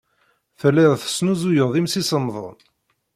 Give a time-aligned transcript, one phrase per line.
[0.59, 2.57] Tellid tesnuzuyed imsisemḍen.